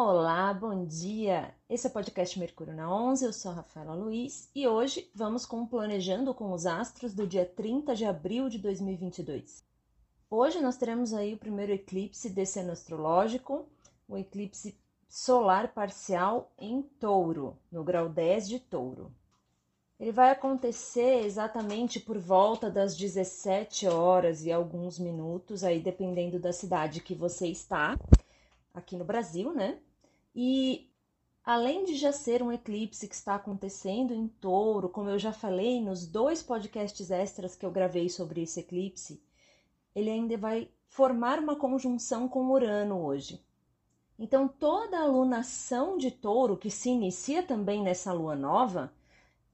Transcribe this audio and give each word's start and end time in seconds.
Olá, 0.00 0.54
bom 0.54 0.84
dia! 0.84 1.52
Esse 1.68 1.88
é 1.88 1.90
o 1.90 1.92
podcast 1.92 2.38
Mercúrio 2.38 2.72
na 2.72 2.88
11, 2.88 3.24
eu 3.24 3.32
sou 3.32 3.50
a 3.50 3.54
Rafaela 3.54 3.96
Luiz 3.96 4.48
e 4.54 4.64
hoje 4.64 5.10
vamos 5.12 5.44
com 5.44 5.66
Planejando 5.66 6.32
com 6.32 6.52
os 6.52 6.66
Astros 6.66 7.12
do 7.12 7.26
dia 7.26 7.44
30 7.44 7.96
de 7.96 8.04
abril 8.04 8.48
de 8.48 8.58
2022. 8.58 9.64
Hoje 10.30 10.60
nós 10.60 10.76
teremos 10.76 11.12
aí 11.12 11.34
o 11.34 11.36
primeiro 11.36 11.72
eclipse 11.72 12.30
desse 12.30 12.60
ano 12.60 12.70
astrológico, 12.70 13.68
o 14.06 14.16
eclipse 14.16 14.78
solar 15.08 15.74
parcial 15.74 16.52
em 16.56 16.80
touro, 16.80 17.58
no 17.68 17.82
grau 17.82 18.08
10 18.08 18.48
de 18.48 18.60
touro. 18.60 19.12
Ele 19.98 20.12
vai 20.12 20.30
acontecer 20.30 21.24
exatamente 21.24 21.98
por 21.98 22.18
volta 22.18 22.70
das 22.70 22.96
17 22.96 23.88
horas 23.88 24.44
e 24.44 24.52
alguns 24.52 24.96
minutos, 24.96 25.64
aí 25.64 25.80
dependendo 25.80 26.38
da 26.38 26.52
cidade 26.52 27.00
que 27.00 27.16
você 27.16 27.48
está, 27.48 27.98
aqui 28.72 28.96
no 28.96 29.04
Brasil, 29.04 29.52
né? 29.52 29.80
E 30.40 30.88
além 31.44 31.84
de 31.84 31.96
já 31.96 32.12
ser 32.12 32.44
um 32.44 32.52
eclipse 32.52 33.08
que 33.08 33.14
está 33.16 33.34
acontecendo 33.34 34.14
em 34.14 34.28
touro, 34.28 34.88
como 34.88 35.10
eu 35.10 35.18
já 35.18 35.32
falei 35.32 35.82
nos 35.82 36.06
dois 36.06 36.44
podcasts 36.44 37.10
extras 37.10 37.56
que 37.56 37.66
eu 37.66 37.72
gravei 37.72 38.08
sobre 38.08 38.42
esse 38.42 38.60
eclipse, 38.60 39.20
ele 39.96 40.08
ainda 40.08 40.36
vai 40.36 40.70
formar 40.86 41.40
uma 41.40 41.56
conjunção 41.56 42.28
com 42.28 42.52
Urano 42.52 43.04
hoje. 43.04 43.44
Então, 44.16 44.46
toda 44.46 45.00
a 45.00 45.06
lunação 45.06 45.98
de 45.98 46.12
touro, 46.12 46.56
que 46.56 46.70
se 46.70 46.88
inicia 46.88 47.42
também 47.42 47.82
nessa 47.82 48.12
lua 48.12 48.36
nova, 48.36 48.92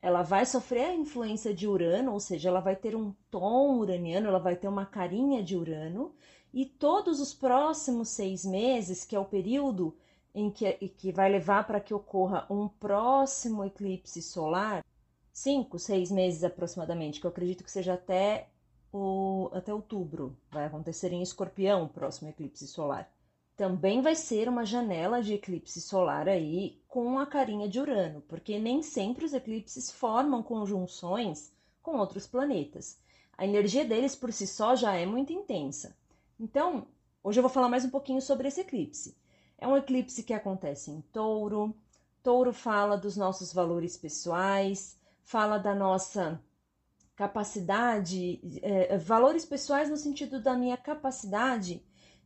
ela 0.03 0.23
vai 0.23 0.45
sofrer 0.45 0.85
a 0.91 0.95
influência 0.95 1.55
de 1.55 1.67
Urano, 1.67 2.13
ou 2.13 2.21
seja, 2.21 2.51
ela 2.51 2.61
vai 2.61 2.77
ter 2.77 2.95
um 2.95 3.15
tom 3.31 3.79
uraniano, 3.79 4.29
ela 4.29 4.39
vai 4.39 4.55
ter 4.55 4.69
uma 4.69 4.85
carinha 4.85 5.43
de 5.43 5.57
Urano, 5.57 6.15
e 6.53 6.67
todos 6.67 7.21
os 7.21 7.33
próximos 7.33 8.11
seis 8.11 8.45
meses, 8.45 9.03
que 9.03 9.17
é 9.17 9.19
o 9.19 9.25
período 9.25 9.97
em 10.35 10.51
que, 10.51 10.73
que 10.89 11.13
vai 11.13 11.31
levar 11.31 11.65
para 11.67 11.81
que 11.81 11.95
ocorra 11.95 12.47
um 12.51 12.67
próximo 12.69 13.65
eclipse 13.65 14.21
solar, 14.21 14.85
cinco, 15.33 15.79
seis 15.79 16.11
meses 16.11 16.43
aproximadamente, 16.43 17.21
que 17.21 17.27
eu 17.27 17.31
acredito 17.31 17.63
que 17.63 17.71
seja 17.71 17.95
até, 17.95 18.49
o, 18.93 19.49
até 19.53 19.73
outubro, 19.73 20.37
vai 20.51 20.65
acontecer 20.65 21.13
em 21.13 21.23
escorpião 21.23 21.85
o 21.85 21.89
próximo 21.89 22.29
eclipse 22.29 22.67
solar. 22.67 23.09
Também 23.57 24.03
vai 24.03 24.17
ser 24.17 24.49
uma 24.49 24.65
janela 24.65 25.23
de 25.23 25.35
eclipse 25.35 25.81
solar 25.81 26.29
aí 26.29 26.83
com 26.89 27.21
a 27.21 27.27
carinha 27.27 27.69
de 27.69 27.79
Urano, 27.79 28.21
porque 28.23 28.59
nem 28.59 28.83
sempre 28.83 29.25
os 29.25 29.33
eclipses 29.33 29.93
formam 29.93 30.43
conjunções 30.43 31.53
com 31.81 31.97
outros 31.97 32.27
planetas. 32.27 32.99
A 33.39 33.45
energia 33.45 33.85
deles 33.85 34.17
por 34.17 34.33
si 34.33 34.47
só 34.47 34.75
já 34.75 34.95
é 34.97 35.07
muito 35.07 35.33
intensa. 35.33 35.97
Então, 36.39 36.89
hoje 37.23 37.39
eu 37.39 37.43
vou 37.43 37.51
falar 37.51 37.69
mais 37.69 37.85
um 37.85 37.91
pouquinho 37.91 38.21
sobre 38.21 38.49
esse 38.49 38.61
eclipse. 38.61 39.17
É 39.59 39.67
um 39.67 39.77
eclipse 39.77 40.23
que 40.23 40.35
acontece 40.35 40.91
em 40.91 41.01
touro. 41.13 41.75
Touro 42.23 42.53
fala 42.53 42.97
dos 42.97 43.17
nossos 43.17 43.53
valores 43.53 43.97
pessoais, 43.97 44.99
fala 45.23 45.59
da 45.59 45.75
nossa 45.75 46.41
capacidade, 47.17 48.41
é, 48.63 48.99
valores 48.99 49.45
pessoais 49.45 49.89
no 49.89 49.97
sentido 49.97 50.41
da 50.41 50.57
minha 50.57 50.77
capacidade 50.77 51.85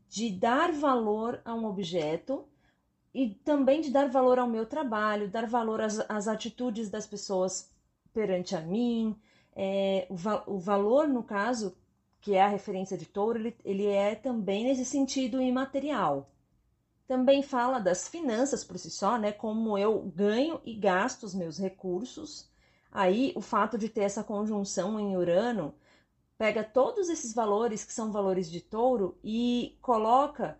de 0.09 0.31
dar 0.31 0.73
valor 0.73 1.41
a 1.45 1.55
um 1.55 1.67
objeto 1.67 2.48
e 3.12 3.35
também 3.45 3.81
de 3.81 3.91
dar 3.91 4.09
valor 4.09 4.39
ao 4.39 4.48
meu 4.48 4.65
trabalho, 4.65 5.29
dar 5.29 5.47
valor 5.47 5.81
às, 5.81 5.98
às 6.09 6.29
atitudes 6.29 6.89
das 6.89 7.07
pessoas 7.07 7.70
perante 8.13 8.57
a 8.57 8.61
mim. 8.61 9.17
É, 9.55 10.07
o, 10.09 10.55
o, 10.55 10.59
valor, 10.59 11.09
no 11.09 11.23
caso, 11.23 11.77
que 12.20 12.35
é 12.35 12.42
a 12.42 12.48
referência 12.48 12.97
de 12.97 13.07
touro, 13.07 13.39
ele, 13.39 13.57
ele 13.65 13.87
é 13.87 14.15
também 14.15 14.65
nesse 14.65 14.85
sentido 14.85 15.41
imaterial. 15.42 16.31
Também 17.09 17.42
fala 17.42 17.81
das 17.81 18.06
finanças 18.06 18.62
por 18.62 18.78
si 18.78 18.91
só, 18.91 19.19
né? 19.19 19.33
Como 19.33 19.79
eu 19.79 20.01
ganho 20.14 20.61
e 20.64 20.74
gasto 20.74 21.24
os 21.24 21.35
meus 21.35 21.58
recursos. 21.58 22.48
Aí 22.92 23.33
o 23.35 23.41
fato 23.41 23.79
de 23.79 23.89
ter 23.89 24.02
essa 24.02 24.23
conjunção 24.23 25.01
em 25.01 25.17
Urano 25.17 25.74
pega 26.36 26.63
todos 26.63 27.08
esses 27.08 27.35
valores 27.35 27.83
que 27.85 27.92
são 27.92 28.13
valores 28.13 28.51
de 28.51 28.61
touro 28.61 29.19
e 29.24 29.77
coloca 29.80 30.58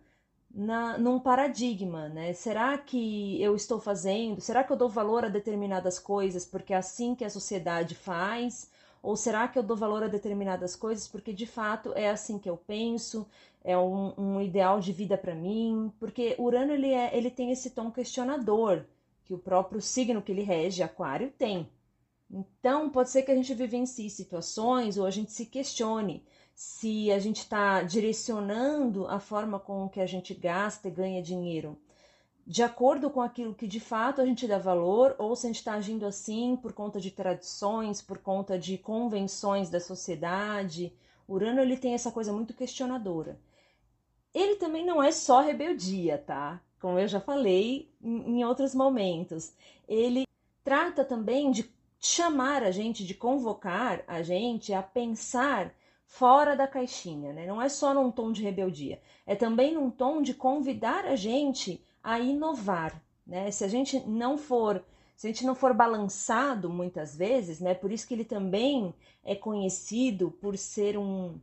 na, 0.51 0.97
num 0.97 1.19
paradigma, 1.19 2.09
né? 2.09 2.33
Será 2.33 2.77
que 2.77 3.41
eu 3.41 3.55
estou 3.55 3.79
fazendo? 3.79 4.41
Será 4.41 4.63
que 4.63 4.71
eu 4.73 4.77
dou 4.77 4.89
valor 4.89 5.23
a 5.25 5.29
determinadas 5.29 5.99
coisas 5.99 6.45
porque 6.45 6.73
é 6.73 6.77
assim 6.77 7.15
que 7.15 7.23
a 7.23 7.29
sociedade 7.29 7.93
faz? 7.95 8.71
Ou 9.01 9.15
será 9.15 9.47
que 9.47 9.57
eu 9.57 9.63
dou 9.63 9.77
valor 9.77 10.03
a 10.03 10.07
determinadas 10.07 10.75
coisas 10.75 11.07
porque 11.07 11.33
de 11.33 11.45
fato 11.45 11.93
é 11.93 12.09
assim 12.09 12.37
que 12.37 12.49
eu 12.49 12.57
penso, 12.57 13.27
é 13.63 13.77
um, 13.77 14.13
um 14.17 14.41
ideal 14.41 14.79
de 14.79 14.91
vida 14.91 15.17
para 15.17 15.33
mim? 15.33 15.91
Porque 15.99 16.35
Urano 16.37 16.73
ele, 16.73 16.91
é, 16.91 17.15
ele 17.15 17.31
tem 17.31 17.51
esse 17.51 17.69
tom 17.71 17.91
questionador 17.91 18.85
que 19.23 19.33
o 19.33 19.37
próprio 19.37 19.81
signo 19.81 20.21
que 20.21 20.31
ele 20.31 20.41
rege, 20.41 20.83
Aquário, 20.83 21.31
tem. 21.37 21.69
Então, 22.31 22.89
pode 22.89 23.09
ser 23.09 23.23
que 23.23 23.31
a 23.31 23.35
gente 23.35 23.53
vivencie 23.53 24.09
situações 24.09 24.97
ou 24.97 25.05
a 25.05 25.11
gente 25.11 25.31
se 25.31 25.45
questione 25.45 26.23
se 26.53 27.11
a 27.11 27.19
gente 27.19 27.37
está 27.37 27.81
direcionando 27.83 29.07
a 29.07 29.19
forma 29.19 29.59
com 29.59 29.87
que 29.87 30.01
a 30.01 30.05
gente 30.05 30.33
gasta 30.33 30.87
e 30.87 30.91
ganha 30.91 31.21
dinheiro 31.21 31.77
de 32.49 32.63
acordo 32.63 33.11
com 33.11 33.21
aquilo 33.21 33.53
que 33.53 33.67
de 33.67 33.79
fato 33.79 34.19
a 34.19 34.25
gente 34.25 34.47
dá 34.47 34.57
valor, 34.57 35.15
ou 35.19 35.35
se 35.35 35.45
a 35.45 35.49
gente 35.49 35.59
está 35.59 35.73
agindo 35.73 36.03
assim 36.03 36.55
por 36.55 36.73
conta 36.73 36.99
de 36.99 37.11
tradições, 37.11 38.01
por 38.01 38.17
conta 38.17 38.57
de 38.57 38.75
convenções 38.75 39.69
da 39.69 39.79
sociedade. 39.79 40.91
Urano 41.27 41.61
ele 41.61 41.77
tem 41.77 41.93
essa 41.93 42.11
coisa 42.11 42.33
muito 42.33 42.55
questionadora. 42.55 43.39
Ele 44.33 44.55
também 44.55 44.83
não 44.83 45.01
é 45.01 45.11
só 45.11 45.41
rebeldia, 45.41 46.17
tá? 46.17 46.59
Como 46.81 46.97
eu 46.97 47.07
já 47.07 47.21
falei 47.21 47.87
em, 48.01 48.39
em 48.39 48.43
outros 48.43 48.73
momentos. 48.73 49.53
Ele 49.87 50.25
trata 50.63 51.05
também 51.05 51.51
de 51.51 51.69
chamar 51.99 52.63
a 52.63 52.71
gente, 52.71 53.05
de 53.05 53.13
convocar 53.13 54.03
a 54.07 54.23
gente 54.23 54.73
a 54.73 54.81
pensar 54.81 55.71
fora 56.09 56.55
da 56.55 56.67
caixinha, 56.67 57.31
né? 57.31 57.45
Não 57.45 57.61
é 57.61 57.69
só 57.69 57.93
num 57.93 58.11
tom 58.11 58.31
de 58.31 58.41
rebeldia, 58.41 58.99
é 59.27 59.35
também 59.35 59.75
num 59.75 59.91
tom 59.91 60.23
de 60.23 60.33
convidar 60.33 61.05
a 61.05 61.15
gente 61.15 61.81
a 62.03 62.19
inovar, 62.19 63.01
né? 63.25 63.51
Se 63.51 63.63
a 63.63 63.67
gente 63.67 63.99
não 64.07 64.35
for, 64.35 64.83
se 65.15 65.27
a 65.27 65.29
gente 65.29 65.45
não 65.45 65.53
for 65.53 65.71
balançado 65.71 66.67
muitas 66.67 67.15
vezes, 67.15 67.59
né? 67.59 67.75
Por 67.75 67.91
isso 67.91 68.07
que 68.07 68.15
ele 68.15 68.25
também 68.25 68.93
é 69.23 69.35
conhecido 69.35 70.31
por 70.31 70.57
ser 70.57 70.97
um 70.97 71.39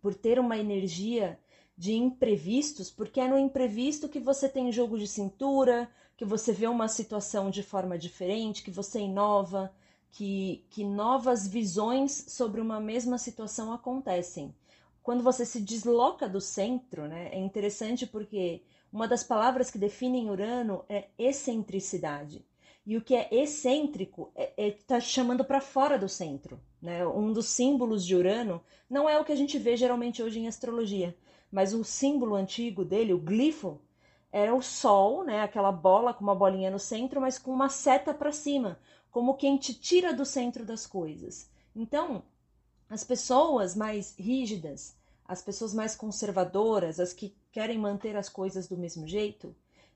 por 0.00 0.14
ter 0.14 0.38
uma 0.38 0.56
energia 0.56 1.38
de 1.76 1.92
imprevistos, 1.92 2.90
porque 2.90 3.20
é 3.20 3.28
no 3.28 3.38
imprevisto 3.38 4.08
que 4.08 4.18
você 4.18 4.48
tem 4.48 4.72
jogo 4.72 4.98
de 4.98 5.06
cintura, 5.06 5.90
que 6.16 6.24
você 6.24 6.52
vê 6.52 6.66
uma 6.66 6.88
situação 6.88 7.50
de 7.50 7.62
forma 7.62 7.98
diferente, 7.98 8.62
que 8.62 8.70
você 8.70 9.00
inova, 9.00 9.72
que, 10.14 10.64
que 10.70 10.84
novas 10.84 11.48
visões 11.48 12.26
sobre 12.28 12.60
uma 12.60 12.78
mesma 12.78 13.18
situação 13.18 13.72
acontecem. 13.72 14.54
Quando 15.02 15.24
você 15.24 15.44
se 15.44 15.60
desloca 15.60 16.28
do 16.28 16.40
centro, 16.40 17.08
né, 17.08 17.30
é 17.32 17.38
interessante 17.38 18.06
porque 18.06 18.62
uma 18.92 19.08
das 19.08 19.24
palavras 19.24 19.72
que 19.72 19.78
definem 19.78 20.30
Urano 20.30 20.84
é 20.88 21.08
excentricidade. 21.18 22.46
E 22.86 22.96
o 22.96 23.02
que 23.02 23.16
é 23.16 23.28
excêntrico 23.32 24.30
está 24.36 24.42
é, 24.56 24.68
é, 24.68 24.70
tá 24.70 25.00
chamando 25.00 25.44
para 25.44 25.60
fora 25.60 25.98
do 25.98 26.08
centro. 26.08 26.60
Né? 26.80 27.04
Um 27.04 27.32
dos 27.32 27.46
símbolos 27.46 28.06
de 28.06 28.14
Urano 28.14 28.62
não 28.88 29.08
é 29.08 29.18
o 29.18 29.24
que 29.24 29.32
a 29.32 29.36
gente 29.36 29.58
vê 29.58 29.76
geralmente 29.76 30.22
hoje 30.22 30.38
em 30.38 30.46
astrologia, 30.46 31.16
mas 31.50 31.74
o 31.74 31.82
símbolo 31.82 32.36
antigo 32.36 32.84
dele, 32.84 33.12
o 33.12 33.18
glifo, 33.18 33.80
era 34.36 34.52
o 34.52 34.60
Sol, 34.60 35.22
né? 35.22 35.42
aquela 35.42 35.70
bola 35.70 36.12
com 36.12 36.24
uma 36.24 36.34
bolinha 36.34 36.68
no 36.68 36.78
centro, 36.80 37.20
mas 37.20 37.38
com 37.38 37.52
uma 37.52 37.68
seta 37.68 38.12
para 38.12 38.32
cima, 38.32 38.80
como 39.08 39.36
quem 39.36 39.56
te 39.56 39.72
tira 39.72 40.12
do 40.12 40.26
centro 40.26 40.66
das 40.66 40.88
coisas. 40.88 41.48
Então, 41.72 42.24
as 42.90 43.04
pessoas 43.04 43.76
mais 43.76 44.12
rígidas, 44.18 44.96
as 45.24 45.40
pessoas 45.40 45.72
mais 45.72 45.94
conservadoras, 45.94 46.98
as 46.98 47.12
que 47.12 47.32
querem 47.52 47.78
manter 47.78 48.16
as 48.16 48.28
coisas 48.28 48.66
do 48.66 48.76
mesmo 48.76 49.06
jeito, 49.06 49.54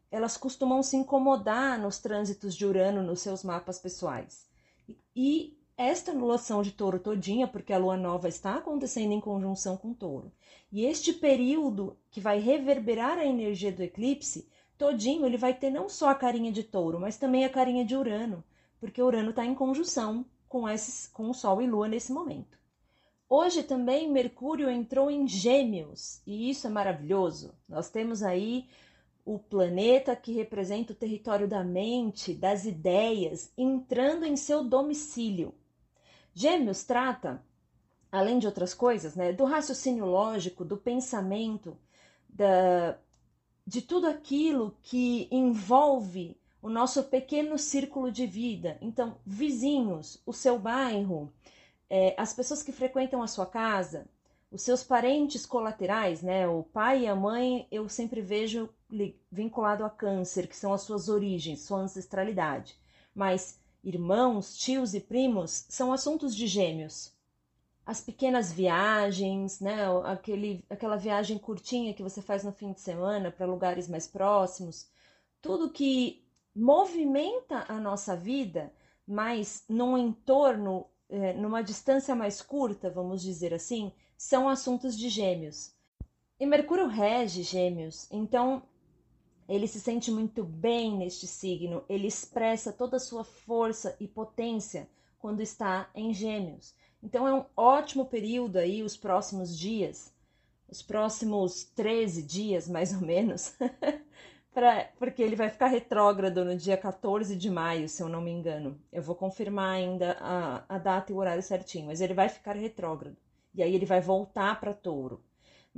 elas 0.09 0.37
costumam 0.37 0.85
se 0.85 0.97
incomodar 0.97 1.77
nos 1.77 1.99
trânsitos 1.99 2.55
de 2.55 2.65
Urano 2.65 3.03
nos 3.03 3.19
seus 3.19 3.43
mapas 3.43 3.81
pessoais. 3.81 4.47
E 5.17 5.58
esta 5.79 6.11
anulação 6.11 6.61
de 6.61 6.73
touro 6.73 6.99
todinha, 6.99 7.47
porque 7.47 7.73
a 7.73 7.79
lua 7.79 7.97
nova 7.97 8.29
está 8.29 8.57
acontecendo 8.57 9.13
em 9.13 9.21
conjunção 9.21 9.77
com 9.77 9.95
touro, 9.95 10.33
e 10.73 10.85
este 10.85 11.13
período 11.13 11.97
que 12.11 12.21
vai 12.21 12.41
reverberar 12.41 13.17
a 13.17 13.25
energia 13.25 13.73
do 13.73 13.83
eclipse, 13.83 14.49
todinho 14.77 15.25
ele 15.25 15.37
vai 15.37 15.55
ter 15.55 15.71
não 15.71 15.89
só 15.89 16.09
a 16.09 16.15
carinha 16.17 16.51
de 16.51 16.65
touro, 16.65 16.99
mas 16.99 17.17
também 17.17 17.45
a 17.45 17.49
carinha 17.49 17.85
de 17.85 17.97
Urano, 17.97 18.43
porque 18.81 19.01
Urano 19.01 19.31
está 19.31 19.47
em 19.47 19.55
conjunção 19.55 20.27
com, 20.49 20.69
esses, 20.69 21.07
com 21.07 21.31
o 21.31 21.35
Sol 21.35 21.63
e 21.63 21.67
Lua 21.67 21.87
nesse 21.87 22.13
momento. 22.13 22.59
Hoje 23.29 23.63
também 23.63 24.11
Mercúrio 24.11 24.71
entrou 24.71 25.11
em 25.11 25.29
Gêmeos 25.29 26.23
e 26.27 26.51
isso 26.51 26.67
é 26.67 26.71
maravilhoso. 26.71 27.55
Nós 27.69 27.91
temos 27.91 28.23
aí 28.23 28.67
o 29.25 29.39
planeta 29.39 30.17
que 30.17 30.33
representa 30.33 30.95
o 30.95 30.97
território 30.97 31.47
da 31.47 31.63
mente, 31.63 32.33
das 32.33 32.65
ideias, 32.65 33.53
entrando 33.59 34.25
em 34.25 34.35
seu 34.35 34.65
domicílio. 34.65 35.55
Gêmeos 36.39 36.85
trata, 36.85 37.43
além 38.13 38.39
de 38.39 38.47
outras 38.47 38.73
coisas, 38.73 39.17
né, 39.17 39.33
do 39.33 39.45
raciocínio 39.45 40.05
lógico, 40.05 40.65
do 40.65 40.77
pensamento, 40.77 41.77
da, 42.29 42.97
de 43.67 43.83
tudo 43.83 44.07
aquilo 44.07 44.77
que 44.81 45.27
envolve 45.33 46.41
o 46.63 46.69
nosso 46.69 47.03
pequeno 47.03 47.59
círculo 47.59 48.13
de 48.13 48.25
vida. 48.25 48.79
Então, 48.81 49.19
vizinhos, 49.27 50.23
o 50.25 50.33
seu 50.33 50.61
bairro, 50.61 51.33
é, 51.91 52.15
as 52.17 52.33
pessoas 52.33 52.63
que 52.63 52.71
frequentam 52.71 53.21
a 53.21 53.27
sua 53.27 53.47
casa, 53.47 54.07
os 54.49 54.63
seus 54.63 54.85
parentes 54.85 55.45
colaterais, 55.45 56.23
né? 56.23 56.47
O 56.47 56.63
pai 56.63 57.03
e 57.03 57.09
a 57.09 57.17
mãe, 57.17 57.67
eu 57.69 57.89
sempre 57.89 58.21
vejo 58.21 58.71
vinculado 59.29 59.85
a 59.85 59.91
câncer, 59.91 60.47
que 60.47 60.57
são 60.57 60.73
as 60.73 60.83
suas 60.83 61.09
origens, 61.09 61.63
sua 61.63 61.81
ancestralidade. 61.81 62.79
Mas 63.13 63.59
irmãos, 63.89 64.57
tios 64.57 64.95
e 64.95 65.01
primos 65.01 65.65
são 65.69 65.93
assuntos 65.93 66.37
de 66.37 66.47
gêmeos. 66.47 67.13
As 67.87 68.01
pequenas 68.01 68.53
viagens, 68.53 69.61
né? 69.61 69.87
Aquele, 70.05 70.63
aquela 70.69 70.97
viagem 70.97 71.39
curtinha 71.39 71.95
que 71.95 72.03
você 72.03 72.21
faz 72.21 72.45
no 72.45 72.53
fim 72.53 72.73
de 72.73 72.81
semana 72.81 73.31
para 73.31 73.47
lugares 73.47 73.89
mais 73.89 74.07
próximos, 74.07 74.91
tudo 75.41 75.71
que 75.71 76.23
movimenta 76.55 77.65
a 77.69 77.81
nossa 77.81 78.15
vida, 78.15 78.73
mas 79.07 79.65
num 79.69 79.97
entorno, 79.97 80.87
é, 81.09 81.33
numa 81.33 81.63
distância 81.63 82.15
mais 82.15 82.43
curta, 82.43 82.91
vamos 82.91 83.23
dizer 83.23 83.55
assim, 83.55 83.91
são 84.19 84.49
assuntos 84.49 84.99
de 84.99 85.09
gêmeos. 85.09 85.73
E 86.39 86.45
Mercúrio 86.45 86.89
rege 86.89 87.43
gêmeos, 87.43 88.07
então 88.11 88.63
ele 89.49 89.67
se 89.67 89.81
sente 89.81 90.11
muito 90.11 90.45
bem 90.45 90.97
neste 90.97 91.27
signo, 91.27 91.85
ele 91.89 92.07
expressa 92.07 92.73
toda 92.73 92.97
a 92.97 93.01
sua 93.01 93.25
força 93.25 93.97
e 93.99 94.07
potência 94.07 94.89
quando 95.19 95.41
está 95.41 95.91
em 95.95 96.13
gêmeos. 96.13 96.75
Então 97.03 97.27
é 97.27 97.33
um 97.33 97.45
ótimo 97.57 98.07
período 98.07 98.57
aí, 98.59 98.83
os 98.83 98.97
próximos 98.97 99.57
dias, 99.59 100.13
os 100.69 100.83
próximos 100.83 101.65
13 101.65 102.23
dias 102.23 102.69
mais 102.69 102.93
ou 102.93 103.01
menos, 103.01 103.57
pra, 104.53 104.91
porque 104.99 105.23
ele 105.23 105.37
vai 105.37 105.49
ficar 105.49 105.69
retrógrado 105.69 106.45
no 106.45 106.57
dia 106.57 106.77
14 106.77 107.35
de 107.37 107.51
maio, 107.51 107.89
se 107.89 108.03
eu 108.03 108.09
não 108.09 108.21
me 108.21 108.31
engano. 108.31 108.79
Eu 108.93 109.03
vou 109.03 109.15
confirmar 109.15 109.75
ainda 109.77 110.17
a, 110.21 110.65
a 110.69 110.79
data 110.79 111.13
e 111.13 111.15
o 111.15 111.19
horário 111.19 111.43
certinho, 111.43 111.87
mas 111.87 112.01
ele 112.01 112.15
vai 112.15 112.29
ficar 112.29 112.57
retrógrado 112.57 113.17
e 113.55 113.63
aí 113.63 113.75
ele 113.75 113.87
vai 113.87 114.01
voltar 114.01 114.61
para 114.61 114.75
touro. 114.75 115.23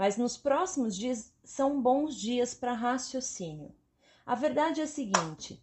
Mas 0.01 0.17
nos 0.17 0.35
próximos 0.35 0.97
dias 0.97 1.31
são 1.45 1.79
bons 1.79 2.19
dias 2.19 2.55
para 2.55 2.73
raciocínio. 2.73 3.71
A 4.25 4.35
verdade 4.35 4.81
é 4.81 4.85
a 4.85 4.87
seguinte: 4.87 5.63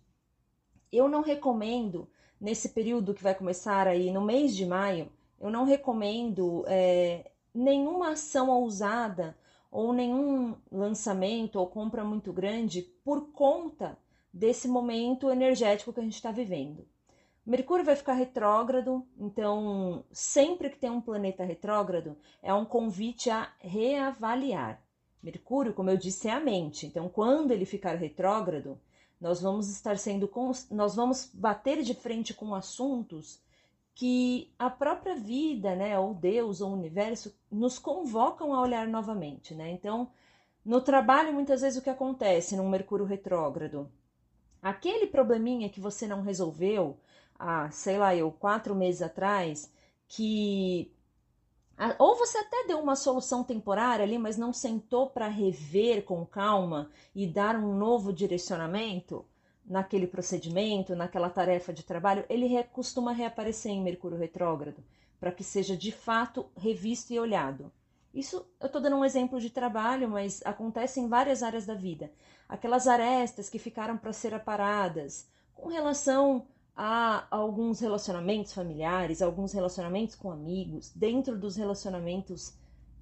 eu 0.91 1.09
não 1.09 1.23
recomendo, 1.23 2.07
nesse 2.39 2.69
período 2.69 3.15
que 3.15 3.23
vai 3.23 3.33
começar 3.33 3.87
aí 3.87 4.11
no 4.11 4.21
mês 4.21 4.55
de 4.55 4.63
maio, 4.63 5.11
eu 5.39 5.49
não 5.49 5.65
recomendo 5.65 6.63
é, 6.67 7.31
nenhuma 7.51 8.11
ação 8.11 8.51
ousada 8.51 9.35
ou 9.71 9.91
nenhum 9.91 10.55
lançamento 10.71 11.55
ou 11.55 11.65
compra 11.65 12.05
muito 12.05 12.31
grande 12.31 12.83
por 13.03 13.31
conta 13.31 13.97
desse 14.31 14.67
momento 14.67 15.31
energético 15.31 15.91
que 15.91 15.99
a 15.99 16.03
gente 16.03 16.13
está 16.13 16.29
vivendo. 16.31 16.87
Mercúrio 17.47 17.85
vai 17.85 17.95
ficar 17.95 18.11
retrógrado, 18.11 19.07
então 19.17 20.03
sempre 20.11 20.69
que 20.69 20.77
tem 20.77 20.89
um 20.89 20.99
planeta 20.99 21.45
retrógrado 21.45 22.17
é 22.43 22.53
um 22.53 22.65
convite 22.65 23.29
a 23.29 23.49
reavaliar. 23.59 24.83
Mercúrio, 25.23 25.73
como 25.73 25.89
eu 25.89 25.95
disse, 25.95 26.27
é 26.27 26.31
a 26.31 26.41
mente. 26.41 26.85
Então, 26.85 27.07
quando 27.07 27.51
ele 27.51 27.63
ficar 27.63 27.95
retrógrado, 27.95 28.77
nós 29.19 29.41
vamos 29.41 29.69
estar 29.69 29.97
sendo 29.97 30.29
nós 30.69 30.93
vamos 30.93 31.31
bater 31.33 31.81
de 31.83 31.93
frente 31.93 32.33
com 32.33 32.53
assuntos 32.53 33.41
que 33.95 34.53
a 34.59 34.69
própria 34.69 35.15
vida, 35.15 35.73
né, 35.73 35.97
ou 35.97 36.13
Deus 36.13 36.59
ou 36.59 36.71
o 36.71 36.73
universo 36.73 37.33
nos 37.49 37.79
convocam 37.79 38.53
a 38.53 38.61
olhar 38.61 38.89
novamente, 38.89 39.55
né? 39.55 39.71
Então, 39.71 40.11
no 40.65 40.81
trabalho 40.81 41.33
muitas 41.33 41.61
vezes 41.61 41.79
o 41.79 41.81
que 41.81 41.89
acontece 41.89 42.57
num 42.57 42.69
Mercúrio 42.69 43.05
retrógrado, 43.05 43.89
aquele 44.61 45.07
probleminha 45.07 45.69
que 45.69 45.79
você 45.79 46.05
não 46.05 46.21
resolveu, 46.21 46.99
há, 47.39 47.69
sei 47.71 47.97
lá, 47.97 48.15
eu, 48.15 48.31
quatro 48.31 48.75
meses 48.75 49.01
atrás, 49.01 49.71
que 50.07 50.91
ou 51.99 52.17
você 52.17 52.39
até 52.39 52.65
deu 52.65 52.79
uma 52.79 52.95
solução 52.95 53.43
temporária 53.43 54.03
ali, 54.03 54.17
mas 54.17 54.35
não 54.35 54.51
sentou 54.51 55.11
para 55.11 55.27
rever 55.27 56.03
com 56.03 56.25
calma 56.25 56.89
e 57.13 57.27
dar 57.27 57.55
um 57.55 57.75
novo 57.75 58.11
direcionamento 58.11 59.23
naquele 59.63 60.07
procedimento, 60.07 60.95
naquela 60.95 61.29
tarefa 61.29 61.71
de 61.71 61.83
trabalho, 61.83 62.25
ele 62.29 62.63
costuma 62.71 63.11
reaparecer 63.11 63.71
em 63.71 63.83
Mercúrio 63.83 64.17
retrógrado, 64.17 64.83
para 65.19 65.31
que 65.31 65.43
seja 65.43 65.75
de 65.75 65.91
fato 65.91 66.49
revisto 66.55 67.13
e 67.13 67.19
olhado. 67.19 67.71
Isso 68.13 68.47
eu 68.59 68.65
estou 68.67 68.81
dando 68.81 68.95
um 68.95 69.05
exemplo 69.05 69.39
de 69.39 69.49
trabalho, 69.49 70.09
mas 70.09 70.41
acontece 70.45 70.99
em 70.99 71.07
várias 71.07 71.43
áreas 71.43 71.65
da 71.65 71.75
vida. 71.75 72.11
Aquelas 72.49 72.87
arestas 72.87 73.49
que 73.49 73.59
ficaram 73.59 73.97
para 73.97 74.13
ser 74.13 74.33
aparadas 74.33 75.29
com 75.53 75.69
relação 75.69 76.47
há 76.77 77.25
alguns 77.31 77.79
relacionamentos 77.79 78.53
familiares, 78.53 79.23
alguns 79.23 79.51
relacionamentos 79.51 80.13
com 80.13 80.31
amigos, 80.31 80.91
dentro 80.95 81.35
dos 81.35 81.55
relacionamentos 81.55 82.55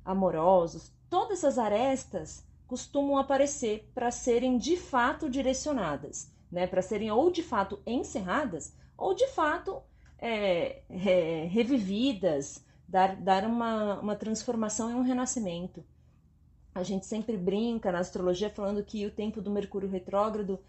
amorosos, 0.06 0.94
todas 1.10 1.39
essas 1.39 1.60
arestas 1.60 2.48
costumam 2.66 3.18
aparecer 3.18 3.92
para 3.94 4.10
serem 4.12 4.57
de 4.57 4.77
fato 4.77 5.30
direcionadas, 5.30 6.31
né? 6.50 6.66
Para 6.66 6.81
serem 6.81 7.12
ou 7.12 7.30
de 7.30 7.44
fato 7.44 7.80
encerradas 7.86 8.74
ou 8.98 9.13
de 9.13 9.27
fato 9.27 9.81
é, 10.18 10.81
é, 10.89 11.45
revividas, 11.51 12.63
dar, 12.88 13.18
dar 13.18 13.44
uma, 13.44 14.00
uma 14.00 14.16
transformação 14.16 14.89
e 14.89 14.94
um 14.94 15.01
renascimento. 15.01 15.83
A 16.74 16.81
gente 16.81 17.06
sempre 17.06 17.38
brinca 17.38 17.92
na 17.92 18.00
astrologia 18.00 18.50
falando 18.50 18.83
que 18.83 19.06
o 19.06 19.12
tempo 19.12 19.42
do 19.42 19.51
Mercúrio 19.51 19.89
retrógrado 19.89 20.60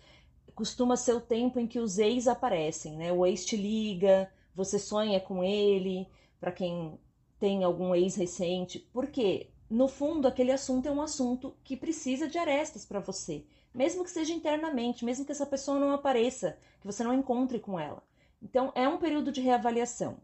costuma 0.57 0.97
ser 0.97 1.13
o 1.13 1.21
tempo 1.21 1.61
em 1.61 1.67
que 1.67 1.79
os 1.79 1.99
ex 1.99 2.27
aparecem, 2.27 2.97
né? 2.97 3.13
O 3.13 3.27
ex 3.27 3.45
te 3.45 3.57
liga, 3.57 4.33
você 4.55 4.79
sonha 4.79 5.21
com 5.21 5.45
ele, 5.45 6.09
para 6.41 6.51
quem 6.51 6.99
tem 7.39 7.63
algum 7.63 7.95
ex 7.95 8.17
recente, 8.17 8.89
porque 8.91 9.51
no 9.69 9.87
fundo 9.87 10.27
aquele 10.27 10.51
assunto 10.51 10.89
é 10.89 10.91
um 10.91 11.03
assunto 11.03 11.55
que 11.63 11.77
precisa 11.77 12.27
de 12.27 12.39
arestas 12.39 12.87
para 12.87 13.01
você, 13.01 13.45
mesmo 13.75 14.03
que 14.03 14.11
seja 14.11 14.33
internamente, 14.33 15.05
mesmo 15.05 15.27
que 15.27 15.33
essa 15.33 15.45
pessoa 15.45 15.79
não 15.79 15.93
apareça, 15.93 16.59
que 16.81 16.87
você 16.87 17.05
não 17.05 17.13
encontre 17.13 17.61
com 17.61 17.79
ela. 17.79 18.03
Então 18.41 18.73
é 18.75 18.89
um 18.89 18.97
período 18.97 19.31
de 19.31 19.43
reavaliação. 19.43 20.17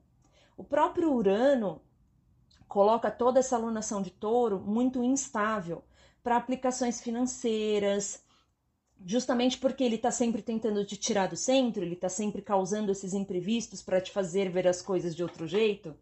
O 0.57 0.65
próprio 0.65 1.13
Urano 1.13 1.83
coloca 2.67 3.11
toda 3.11 3.41
essa 3.41 3.57
alunação 3.57 4.01
de 4.01 4.11
touro 4.11 4.59
muito 4.59 5.05
instável 5.05 5.85
para 6.23 6.39
aplicações 6.39 7.03
financeiras, 7.03 8.22
justamente 9.05 9.59
porque 9.59 9.83
ele 9.83 9.97
está 9.97 10.11
sempre 10.11 10.43
tentando 10.43 10.85
te 10.85 10.97
tirar 10.97 11.29
do 11.29 11.37
centro, 11.37 11.83
ele 11.83 11.95
está 11.95 12.09
sempre 12.09 12.43
causando 12.43 12.93
esses 12.93 13.13
imprevistos 13.13 13.83
para 13.83 14.01
te 14.01 14.11
fazer 14.11 14.51
ver 14.51 14.69
as 14.69 14.81
coisas 14.81 15.15
de 15.15 15.23
outro 15.23 15.47
jeito, 15.47 15.95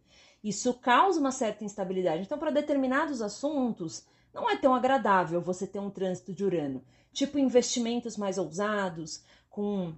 isso 0.42 0.74
causa 0.74 1.20
uma 1.20 1.32
certa 1.32 1.64
instabilidade. 1.64 2.22
Então, 2.22 2.38
para 2.38 2.50
determinados 2.50 3.20
assuntos, 3.20 4.06
não 4.32 4.48
é 4.48 4.56
tão 4.56 4.74
agradável 4.74 5.40
você 5.40 5.66
ter 5.66 5.78
um 5.78 5.90
trânsito 5.90 6.32
de 6.32 6.44
Urano, 6.44 6.84
tipo 7.12 7.38
investimentos 7.38 8.16
mais 8.16 8.38
ousados, 8.38 9.24
com 9.48 9.94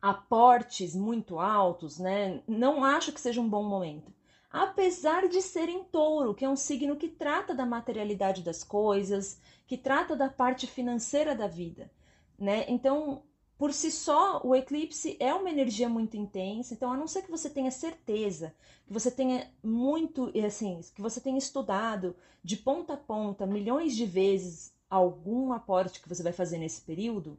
aportes 0.00 0.94
muito 0.94 1.38
altos, 1.38 1.98
né? 1.98 2.40
Não 2.46 2.84
acho 2.84 3.12
que 3.12 3.20
seja 3.20 3.40
um 3.40 3.48
bom 3.48 3.62
momento. 3.64 4.12
Apesar 4.50 5.28
de 5.28 5.42
ser 5.42 5.68
em 5.68 5.84
touro, 5.84 6.34
que 6.34 6.44
é 6.44 6.48
um 6.48 6.56
signo 6.56 6.96
que 6.96 7.08
trata 7.08 7.54
da 7.54 7.66
materialidade 7.66 8.42
das 8.42 8.64
coisas, 8.64 9.38
que 9.66 9.76
trata 9.76 10.16
da 10.16 10.28
parte 10.28 10.66
financeira 10.66 11.34
da 11.34 11.46
vida 11.46 11.90
né? 12.38 12.64
Então, 12.68 13.22
por 13.58 13.72
si 13.72 13.90
só, 13.90 14.40
o 14.44 14.54
eclipse 14.54 15.16
é 15.18 15.34
uma 15.34 15.50
energia 15.50 15.88
muito 15.88 16.16
intensa, 16.16 16.74
então 16.74 16.92
a 16.92 16.96
não 16.96 17.08
ser 17.08 17.22
que 17.22 17.30
você 17.30 17.50
tenha 17.50 17.72
certeza, 17.72 18.54
que 18.86 18.92
você 18.92 19.10
tenha 19.10 19.50
muito, 19.62 20.32
assim, 20.46 20.80
que 20.94 21.02
você 21.02 21.20
tenha 21.20 21.36
estudado 21.36 22.14
de 22.42 22.56
ponta 22.56 22.94
a 22.94 22.96
ponta 22.96 23.46
milhões 23.46 23.96
de 23.96 24.06
vezes 24.06 24.72
algum 24.88 25.52
aporte 25.52 26.00
que 26.00 26.08
você 26.08 26.22
vai 26.22 26.32
fazer 26.32 26.58
nesse 26.58 26.82
período, 26.82 27.38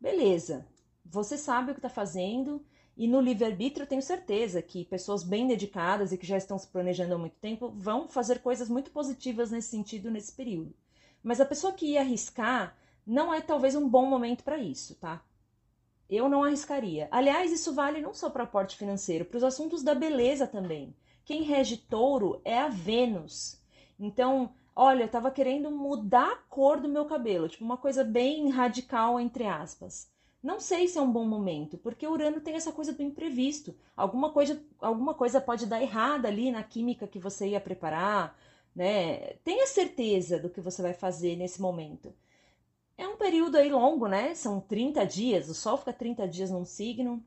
beleza. 0.00 0.66
Você 1.04 1.38
sabe 1.38 1.70
o 1.70 1.74
que 1.74 1.78
está 1.78 1.88
fazendo 1.88 2.64
e 2.96 3.06
no 3.06 3.20
livre-arbítrio 3.20 3.84
eu 3.84 3.88
tenho 3.88 4.02
certeza 4.02 4.60
que 4.60 4.84
pessoas 4.84 5.22
bem 5.22 5.46
dedicadas 5.46 6.12
e 6.12 6.18
que 6.18 6.26
já 6.26 6.36
estão 6.36 6.58
se 6.58 6.66
planejando 6.66 7.14
há 7.14 7.18
muito 7.18 7.36
tempo 7.36 7.70
vão 7.70 8.08
fazer 8.08 8.40
coisas 8.40 8.68
muito 8.68 8.90
positivas 8.90 9.50
nesse 9.50 9.68
sentido 9.68 10.10
nesse 10.10 10.32
período. 10.32 10.74
Mas 11.22 11.40
a 11.40 11.46
pessoa 11.46 11.72
que 11.72 11.92
ia 11.92 12.00
arriscar 12.00 12.76
não 13.06 13.32
é 13.32 13.40
talvez 13.40 13.74
um 13.74 13.88
bom 13.88 14.06
momento 14.06 14.44
para 14.44 14.58
isso, 14.58 14.94
tá? 14.96 15.22
Eu 16.08 16.28
não 16.28 16.42
arriscaria. 16.42 17.08
Aliás, 17.10 17.52
isso 17.52 17.72
vale 17.72 18.00
não 18.00 18.12
só 18.12 18.28
para 18.28 18.44
aporte 18.44 18.76
financeiro, 18.76 19.24
para 19.24 19.36
os 19.36 19.44
assuntos 19.44 19.82
da 19.82 19.94
beleza 19.94 20.46
também. 20.46 20.94
Quem 21.24 21.42
rege 21.42 21.76
touro 21.76 22.40
é 22.44 22.58
a 22.58 22.68
Vênus. 22.68 23.60
Então, 23.98 24.52
olha, 24.74 25.02
eu 25.02 25.06
estava 25.06 25.30
querendo 25.30 25.70
mudar 25.70 26.32
a 26.32 26.36
cor 26.36 26.80
do 26.80 26.88
meu 26.88 27.04
cabelo, 27.04 27.48
tipo 27.48 27.64
uma 27.64 27.76
coisa 27.76 28.02
bem 28.02 28.48
radical, 28.50 29.20
entre 29.20 29.46
aspas. 29.46 30.10
Não 30.42 30.58
sei 30.58 30.88
se 30.88 30.98
é 30.98 31.02
um 31.02 31.12
bom 31.12 31.24
momento, 31.24 31.78
porque 31.78 32.06
Urano 32.06 32.40
tem 32.40 32.54
essa 32.54 32.72
coisa 32.72 32.92
do 32.92 33.02
imprevisto. 33.02 33.76
Alguma 33.96 34.32
coisa, 34.32 34.60
alguma 34.80 35.14
coisa 35.14 35.40
pode 35.40 35.66
dar 35.66 35.82
errada 35.82 36.28
ali 36.28 36.50
na 36.50 36.62
química 36.62 37.06
que 37.06 37.18
você 37.18 37.48
ia 37.48 37.60
preparar, 37.60 38.36
né? 38.74 39.34
Tenha 39.44 39.66
certeza 39.66 40.38
do 40.38 40.48
que 40.48 40.60
você 40.60 40.80
vai 40.82 40.94
fazer 40.94 41.36
nesse 41.36 41.60
momento 41.60 42.12
É 43.00 43.08
um 43.08 43.16
período 43.16 43.56
aí 43.56 43.70
longo, 43.70 44.06
né? 44.06 44.34
São 44.34 44.60
30 44.60 45.06
dias, 45.06 45.48
o 45.48 45.54
Sol 45.54 45.78
fica 45.78 45.90
30 45.90 46.28
dias 46.28 46.50
num 46.50 46.66
signo, 46.66 47.24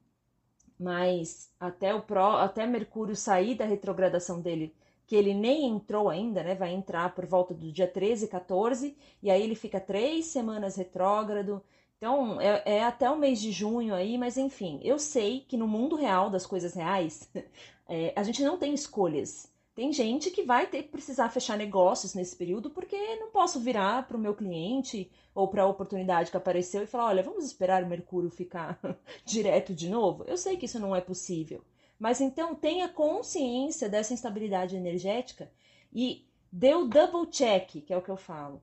mas 0.80 1.52
até 1.60 1.96
o 1.96 2.02
Pro, 2.04 2.38
até 2.38 2.68
Mercúrio 2.68 3.16
sair 3.16 3.56
da 3.56 3.66
retrogradação 3.66 4.40
dele, 4.40 4.76
que 5.08 5.16
ele 5.16 5.34
nem 5.34 5.66
entrou 5.68 6.10
ainda, 6.12 6.44
né? 6.44 6.54
Vai 6.54 6.74
entrar 6.74 7.16
por 7.16 7.26
volta 7.26 7.56
do 7.56 7.72
dia 7.72 7.88
13, 7.88 8.28
14, 8.28 8.96
e 9.22 9.32
aí 9.32 9.42
ele 9.42 9.56
fica 9.56 9.80
três 9.82 10.28
semanas 10.28 10.76
retrógrado. 10.76 11.64
Então, 11.98 12.40
é, 12.40 12.62
é, 12.66 12.84
até 12.84 13.10
o 13.10 13.18
mês 13.18 13.42
de 13.42 13.52
junho 13.52 13.96
aí, 13.96 14.16
mas 14.16 14.38
enfim, 14.38 14.80
eu 14.84 15.00
sei 15.00 15.40
que 15.42 15.58
no 15.58 15.68
mundo 15.68 15.96
real 15.96 16.30
das 16.30 16.46
coisas 16.46 16.76
reais, 16.76 17.28
é, 17.90 18.14
a 18.16 18.22
gente 18.22 18.44
não 18.44 18.60
tem 18.60 18.76
escolhas. 18.76 19.52
Tem 19.76 19.92
gente 19.92 20.30
que 20.30 20.44
vai 20.44 20.68
ter 20.68 20.84
que 20.84 20.90
precisar 20.90 21.30
fechar 21.30 21.58
negócios 21.58 22.14
nesse 22.14 22.36
período 22.36 22.70
porque 22.70 23.16
não 23.16 23.32
posso 23.32 23.60
virar 23.60 24.08
para 24.08 24.16
o 24.16 24.20
meu 24.20 24.36
cliente 24.36 25.12
ou 25.34 25.48
para 25.48 25.64
a 25.64 25.68
oportunidade 25.68 26.30
que 26.30 26.38
apareceu 26.38 26.84
e 26.84 26.88
falar: 26.88 27.08
olha, 27.08 27.24
vamos 27.24 27.44
esperar 27.44 27.84
o 27.84 27.88
Mercúrio 27.88 28.30
ficar 28.30 28.80
direto 29.26 29.74
de 29.74 29.90
novo. 29.90 30.24
Eu 30.28 30.38
sei 30.38 30.58
que 30.58 30.68
isso 30.68 30.80
não 30.80 30.96
é 30.96 31.02
possível. 31.02 31.64
Mas 31.98 32.22
então 32.22 32.54
tenha 32.54 32.88
consciência 32.88 33.90
dessa 33.90 34.14
instabilidade 34.14 34.76
energética 34.76 35.52
e 35.92 36.28
dê 36.52 36.76
o 36.76 36.86
double 36.86 37.28
check, 37.32 37.84
que 37.84 37.94
é 37.94 37.98
o 37.98 38.02
que 38.02 38.12
eu 38.12 38.18
falo. 38.18 38.62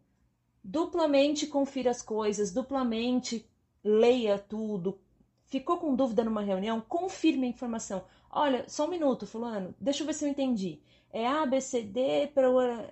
Duplamente 0.63 1.47
confira 1.47 1.91
as 1.91 2.03
coisas, 2.03 2.53
duplamente 2.53 3.49
leia 3.83 4.39
tudo. 4.39 5.01
Ficou 5.47 5.79
com 5.79 5.97
dúvida 5.97 6.23
numa 6.23 6.43
reunião? 6.43 6.81
Confirme 6.81 7.47
a 7.47 7.51
informação. 7.51 8.05
Olha, 8.31 8.65
só 8.69 8.87
um 8.87 8.91
minuto, 8.91 9.27
fulano, 9.27 9.75
deixa 9.81 10.03
eu 10.03 10.07
ver 10.07 10.13
se 10.13 10.25
eu 10.25 10.29
entendi. 10.29 10.81
É 11.13 11.27
A, 11.27 11.45
B, 11.45 11.61
C, 11.61 11.83
D, 11.83 12.31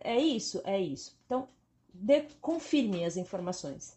é 0.00 0.18
isso? 0.18 0.60
É 0.64 0.78
isso. 0.80 1.16
Então, 1.24 1.48
confirme 2.40 3.04
as 3.04 3.16
informações. 3.16 3.96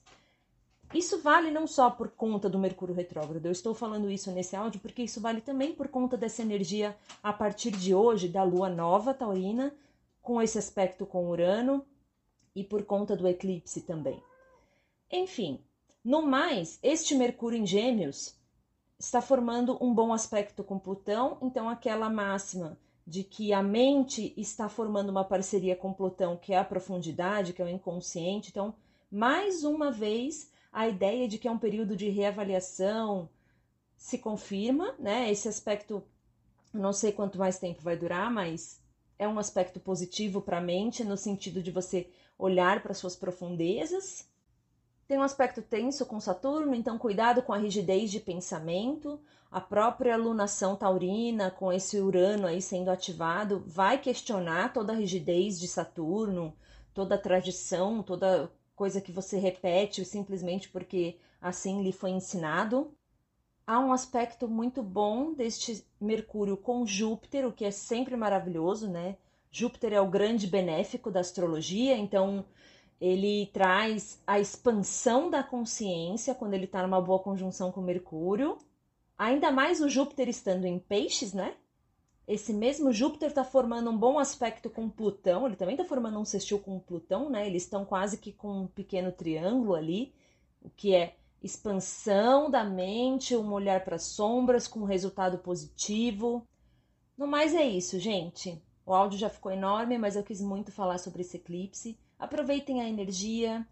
Isso 0.93 1.19
vale 1.19 1.51
não 1.51 1.65
só 1.65 1.89
por 1.89 2.09
conta 2.09 2.49
do 2.49 2.59
Mercúrio 2.59 2.93
retrógrado, 2.93 3.45
eu 3.45 3.51
estou 3.51 3.73
falando 3.73 4.11
isso 4.11 4.29
nesse 4.31 4.57
áudio 4.57 4.81
porque 4.81 5.03
isso 5.03 5.21
vale 5.21 5.39
também 5.39 5.73
por 5.73 5.87
conta 5.87 6.17
dessa 6.17 6.41
energia 6.41 6.97
a 7.23 7.31
partir 7.31 7.71
de 7.71 7.95
hoje 7.95 8.27
da 8.27 8.43
lua 8.43 8.69
nova 8.69 9.13
taurina, 9.13 9.73
com 10.21 10.41
esse 10.41 10.57
aspecto 10.57 11.05
com 11.05 11.29
Urano 11.29 11.85
e 12.53 12.63
por 12.63 12.83
conta 12.83 13.15
do 13.15 13.27
eclipse 13.27 13.81
também. 13.81 14.21
Enfim, 15.09 15.61
no 16.03 16.21
mais, 16.21 16.77
este 16.83 17.15
Mercúrio 17.15 17.57
em 17.57 17.65
Gêmeos 17.65 18.35
está 18.99 19.21
formando 19.21 19.77
um 19.81 19.93
bom 19.93 20.11
aspecto 20.11 20.63
com 20.63 20.77
Plutão, 20.77 21.37
então 21.41 21.69
aquela 21.69 22.09
máxima 22.09 22.77
de 23.05 23.23
que 23.23 23.51
a 23.53 23.63
mente 23.63 24.33
está 24.37 24.69
formando 24.69 25.09
uma 25.09 25.23
parceria 25.23 25.75
com 25.75 25.93
Plutão, 25.93 26.37
que 26.37 26.53
é 26.53 26.57
a 26.57 26.63
profundidade, 26.63 27.53
que 27.53 27.61
é 27.61 27.65
o 27.65 27.69
inconsciente. 27.69 28.49
Então, 28.49 28.73
mais 29.11 29.63
uma 29.63 29.91
vez, 29.91 30.51
a 30.71 30.87
ideia 30.87 31.27
de 31.27 31.37
que 31.37 31.47
é 31.47 31.51
um 31.51 31.57
período 31.57 31.95
de 31.95 32.09
reavaliação 32.09 33.29
se 33.97 34.17
confirma, 34.17 34.95
né? 34.97 35.29
Esse 35.29 35.47
aspecto, 35.47 36.03
não 36.73 36.93
sei 36.93 37.11
quanto 37.11 37.37
mais 37.37 37.59
tempo 37.59 37.81
vai 37.81 37.97
durar, 37.97 38.31
mas 38.31 38.81
é 39.19 39.27
um 39.27 39.37
aspecto 39.37 39.79
positivo 39.79 40.41
para 40.41 40.57
a 40.57 40.61
mente, 40.61 41.03
no 41.03 41.17
sentido 41.17 41.61
de 41.61 41.69
você 41.69 42.09
olhar 42.37 42.81
para 42.81 42.93
suas 42.93 43.15
profundezas. 43.15 44.27
Tem 45.11 45.19
um 45.19 45.23
aspecto 45.23 45.61
tenso 45.61 46.05
com 46.05 46.21
Saturno, 46.21 46.73
então 46.73 46.97
cuidado 46.97 47.41
com 47.41 47.51
a 47.51 47.57
rigidez 47.57 48.09
de 48.09 48.17
pensamento. 48.17 49.19
A 49.51 49.59
própria 49.59 50.15
lunação 50.15 50.73
taurina, 50.73 51.51
com 51.51 51.69
esse 51.69 51.99
Urano 51.99 52.47
aí 52.47 52.61
sendo 52.61 52.89
ativado, 52.89 53.61
vai 53.67 53.97
questionar 53.97 54.71
toda 54.71 54.93
a 54.93 54.95
rigidez 54.95 55.59
de 55.59 55.67
Saturno, 55.67 56.55
toda 56.93 57.15
a 57.15 57.17
tradição, 57.17 58.01
toda 58.01 58.49
coisa 58.73 59.01
que 59.01 59.11
você 59.11 59.37
repete 59.37 60.05
simplesmente 60.05 60.69
porque 60.69 61.17
assim 61.41 61.83
lhe 61.83 61.91
foi 61.91 62.11
ensinado. 62.11 62.93
Há 63.67 63.81
um 63.81 63.91
aspecto 63.91 64.47
muito 64.47 64.81
bom 64.81 65.33
deste 65.33 65.85
Mercúrio 65.99 66.55
com 66.55 66.85
Júpiter, 66.85 67.45
o 67.45 67.51
que 67.51 67.65
é 67.65 67.71
sempre 67.71 68.15
maravilhoso, 68.15 68.89
né? 68.89 69.17
Júpiter 69.51 69.91
é 69.91 69.99
o 69.99 70.09
grande 70.09 70.47
benéfico 70.47 71.11
da 71.11 71.19
astrologia, 71.19 71.97
então 71.97 72.45
ele 73.01 73.47
traz 73.47 74.21
a 74.27 74.39
expansão 74.39 75.27
da 75.27 75.41
consciência 75.41 76.35
quando 76.35 76.53
ele 76.53 76.65
está 76.65 76.83
numa 76.83 77.01
boa 77.01 77.17
conjunção 77.17 77.71
com 77.71 77.81
Mercúrio. 77.81 78.59
Ainda 79.17 79.51
mais 79.51 79.81
o 79.81 79.89
Júpiter 79.89 80.29
estando 80.29 80.65
em 80.65 80.77
peixes, 80.77 81.33
né? 81.33 81.55
Esse 82.27 82.53
mesmo 82.53 82.93
Júpiter 82.93 83.29
está 83.29 83.43
formando 83.43 83.89
um 83.89 83.97
bom 83.97 84.19
aspecto 84.19 84.69
com 84.69 84.87
Plutão, 84.87 85.47
ele 85.47 85.55
também 85.55 85.73
está 85.73 85.83
formando 85.83 86.19
um 86.19 86.23
sextil 86.23 86.59
com 86.59 86.79
Plutão, 86.79 87.27
né? 87.27 87.47
Eles 87.47 87.63
estão 87.63 87.83
quase 87.83 88.19
que 88.19 88.31
com 88.31 88.61
um 88.61 88.67
pequeno 88.67 89.11
triângulo 89.11 89.73
ali, 89.73 90.13
o 90.61 90.69
que 90.69 90.93
é 90.93 91.15
expansão 91.41 92.51
da 92.51 92.63
mente, 92.63 93.35
um 93.35 93.51
olhar 93.51 93.83
para 93.83 93.97
sombras 93.97 94.67
com 94.67 94.83
resultado 94.83 95.39
positivo. 95.39 96.47
No 97.17 97.25
mais 97.25 97.55
é 97.55 97.63
isso, 97.63 97.97
gente. 97.97 98.61
O 98.85 98.93
áudio 98.93 99.17
já 99.17 99.29
ficou 99.29 99.51
enorme, 99.51 99.97
mas 99.97 100.15
eu 100.15 100.23
quis 100.23 100.39
muito 100.39 100.71
falar 100.71 100.99
sobre 100.99 101.21
esse 101.21 101.37
eclipse. 101.37 101.97
Aproveitem 102.21 102.79
a 102.79 102.87
energia, 102.87 103.67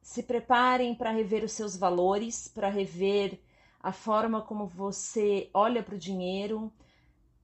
se 0.00 0.22
preparem 0.22 0.94
para 0.94 1.10
rever 1.10 1.44
os 1.44 1.52
seus 1.52 1.76
valores, 1.76 2.48
para 2.48 2.70
rever 2.70 3.38
a 3.78 3.92
forma 3.92 4.40
como 4.40 4.66
você 4.66 5.50
olha 5.52 5.82
para 5.82 5.94
o 5.94 5.98
dinheiro. 5.98 6.72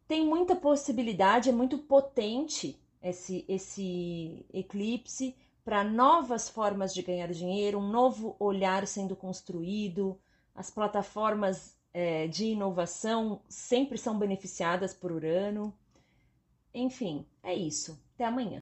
Tem 0.08 0.26
muita 0.26 0.56
possibilidade, 0.56 1.50
é 1.50 1.52
muito 1.52 1.76
potente 1.76 2.80
esse, 3.02 3.44
esse 3.46 4.46
eclipse 4.50 5.36
para 5.62 5.84
novas 5.84 6.48
formas 6.48 6.94
de 6.94 7.02
ganhar 7.02 7.30
dinheiro, 7.30 7.78
um 7.78 7.90
novo 7.90 8.34
olhar 8.40 8.86
sendo 8.86 9.14
construído. 9.14 10.18
As 10.54 10.70
plataformas 10.70 11.76
é, 11.92 12.26
de 12.28 12.46
inovação 12.46 13.42
sempre 13.46 13.98
são 13.98 14.18
beneficiadas 14.18 14.94
por 14.94 15.12
Urano. 15.12 15.76
Enfim, 16.72 17.26
é 17.42 17.54
isso. 17.54 18.02
Até 18.14 18.24
amanhã. 18.24 18.52